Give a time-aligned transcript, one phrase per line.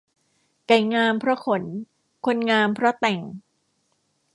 [0.67, 1.63] ไก่งามเพราะขน
[2.25, 3.21] คนงามเพราะแต่ง